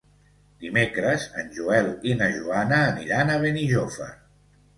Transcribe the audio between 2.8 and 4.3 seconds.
aniran a Benijòfar.